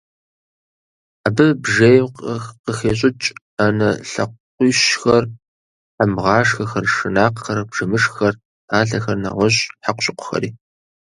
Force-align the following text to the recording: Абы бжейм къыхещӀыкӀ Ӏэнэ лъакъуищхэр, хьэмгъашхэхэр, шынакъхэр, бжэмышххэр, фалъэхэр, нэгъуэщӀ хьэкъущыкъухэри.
Абы 1.27 1.45
бжейм 1.61 2.07
къыхещӀыкӀ 2.63 3.27
Ӏэнэ 3.55 3.89
лъакъуищхэр, 4.09 5.23
хьэмгъашхэхэр, 5.95 6.85
шынакъхэр, 6.93 7.59
бжэмышххэр, 7.69 8.33
фалъэхэр, 8.69 9.17
нэгъуэщӀ 9.23 9.61
хьэкъущыкъухэри. 9.83 10.49